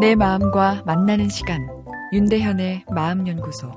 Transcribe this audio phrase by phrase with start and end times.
[0.00, 1.66] 내 마음과 만나는 시간
[2.12, 3.72] 윤대현의 마음연구소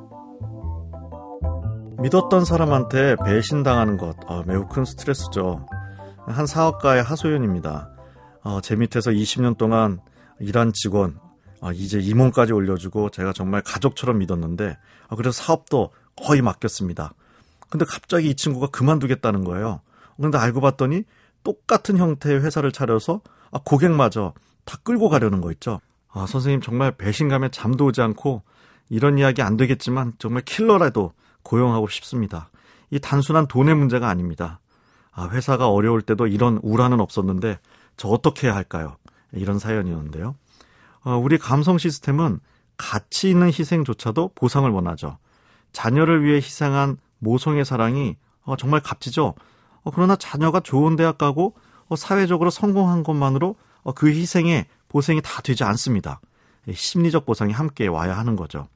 [1.99, 5.65] 믿었던 사람한테 배신당하는 것 어, 매우 큰 스트레스죠.
[6.27, 7.89] 한 사업가의 하소연입니다.
[8.43, 9.99] 어, 제 밑에서 20년 동안
[10.39, 11.19] 일한 직원
[11.59, 17.15] 어, 이제 임원까지 올려주고 제가 정말 가족처럼 믿었는데 어, 그래서 사업도 거의 맡겼습니다.
[17.71, 19.81] 근데 갑자기 이 친구가 그만두겠다는 거예요.
[20.21, 21.03] 근데 알고 봤더니
[21.43, 24.33] 똑같은 형태의 회사를 차려서 아, 고객마저
[24.65, 25.81] 다 끌고 가려는 거 있죠.
[26.13, 28.43] 아, 선생님 정말 배신감에 잠도 오지 않고
[28.89, 32.49] 이런 이야기 안 되겠지만 정말 킬러라도 고용하고 싶습니다.
[32.89, 34.59] 이 단순한 돈의 문제가 아닙니다.
[35.13, 37.59] 아, 회사가 어려울 때도 이런 우라는 없었는데
[37.97, 38.97] 저 어떻게 해야 할까요?
[39.31, 40.35] 이런 사연이었는데요.
[41.03, 42.39] 어, 우리 감성 시스템은
[42.77, 45.17] 가치 있는 희생조차도 보상을 원하죠.
[45.71, 49.35] 자녀를 위해 희생한 모성의 사랑이 어, 정말 값지죠.
[49.83, 51.55] 어, 그러나 자녀가 좋은 대학 가고
[51.87, 56.19] 어, 사회적으로 성공한 것만으로 어, 그 희생에 보상이 다 되지 않습니다.
[56.71, 58.67] 심리적 보상이 함께 와야 하는 거죠.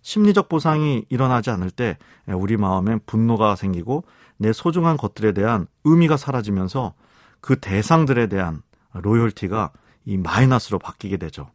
[0.00, 4.04] 심리적 보상이 일어나지 않을 때 우리 마음에 분노가 생기고
[4.38, 6.94] 내 소중한 것들에 대한 의미가 사라지면서
[7.42, 8.62] 그 대상들에 대한
[8.94, 9.72] 로열티가
[10.06, 11.50] 이 마이너스로 바뀌게 되죠.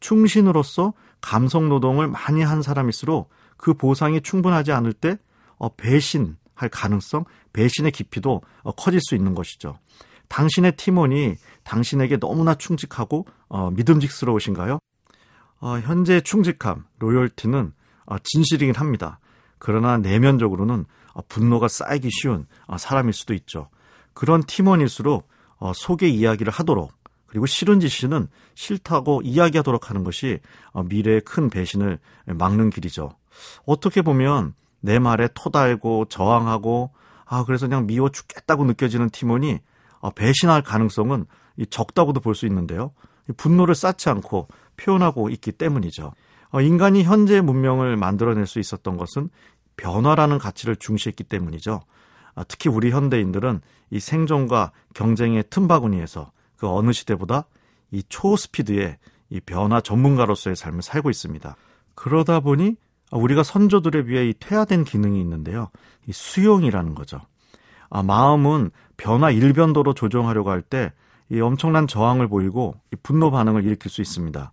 [0.00, 5.18] 충신으로서 감성 노동을 많이 한 사람일수록 그 보상이 충분하지 않을 때
[5.56, 9.78] 어, 배신할 가능성, 배신의 깊이도 어, 커질 수 있는 것이죠.
[10.28, 14.78] 당신의 팀원이 당신에게 너무나 충직하고 어, 믿음직스러우신가요?
[15.60, 17.72] 어, 현재 충직함, 로열티는
[18.06, 19.18] 어, 진실이긴 합니다.
[19.58, 23.68] 그러나 내면적으로는 어, 분노가 쌓이기 쉬운 어, 사람일 수도 있죠.
[24.12, 26.92] 그런 팀원일수록 어, 속의 이야기를 하도록
[27.26, 30.40] 그리고 싫은 짓이는 싫다고 이야기하도록 하는 것이
[30.72, 33.10] 어, 미래의 큰 배신을 막는 길이죠.
[33.64, 36.92] 어떻게 보면 내 말에 토달고 저항하고
[37.24, 39.58] 아 그래서 그냥 미워 죽겠다고 느껴지는 팀원이 어,
[40.10, 41.26] 배신할 가능성은
[41.70, 42.92] 적다고도 볼 수 있는데요.
[43.36, 46.12] 분노를 쌓지 않고 표현하고 있기 때문이죠.
[46.50, 49.30] 어, 인간이 현재 문명을 만들어낼 수 있었던 것은
[49.76, 51.82] 변화라는 가치를 중시했기 때문이죠.
[52.34, 57.46] 아, 특히 우리 현대인들은 이 생존과 경쟁의 틈바구니에서 그 어느 시대보다
[57.90, 58.98] 이 초스피드의
[59.30, 61.56] 이 변화 전문가로서의 삶을 살고 있습니다.
[61.94, 62.76] 그러다 보니
[63.10, 65.70] 우리가 선조들에 비해 이 퇴화된 기능이 있는데요.
[66.06, 67.20] 이 수용이라는 거죠.
[67.90, 70.92] 아, 마음은 변화 일변도로 조정하려고 할 때
[71.28, 74.52] 이 엄청난 저항을 보이고 이 분노 반응을 일으킬 수 있습니다.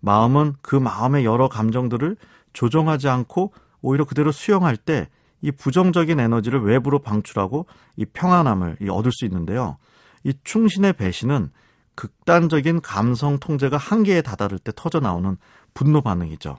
[0.00, 2.16] 마음은 그 마음의 여러 감정들을
[2.52, 5.08] 조정하지 않고 오히려 그대로 수용할 때
[5.44, 7.66] 이 부정적인 에너지를 외부로 방출하고
[7.96, 9.76] 이 평안함을 얻을 수 있는데요.
[10.22, 11.50] 이 충신의 배신은
[11.96, 15.36] 극단적인 감성 통제가 한계에 다다를 때 터져 나오는
[15.74, 16.58] 분노 반응이죠.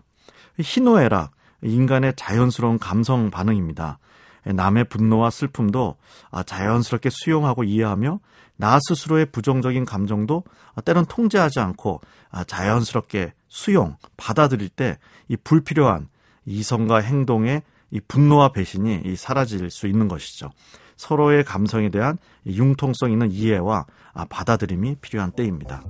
[0.59, 1.31] 희노애락,
[1.63, 3.99] 인간의 자연스러운 감성 반응입니다.
[4.45, 5.95] 남의 분노와 슬픔도
[6.31, 8.19] 아, 자연스럽게 수용하고 이해하며
[8.55, 10.43] 나 스스로의 부정적인 감정도
[10.85, 16.07] 때론 통제하지 않고 아, 자연스럽게 수용, 받아들일 때 이 불필요한
[16.45, 20.49] 이성과 행동의 이 분노와 배신이 사라질 수 있는 것이죠.
[20.95, 25.83] 서로의 감성에 대한 융통성 있는 이해와 아, 받아들임이 필요한 때입니다.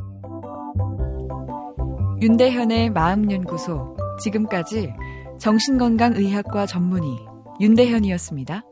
[2.22, 4.94] 윤대현의 마음연구소 지금까지
[5.40, 8.64] 정신건강의학과 전문의 윤대현이었습니다.